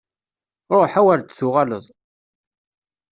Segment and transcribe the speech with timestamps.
[0.75, 1.85] Ruḥ, awer d-tuɣaleḍ!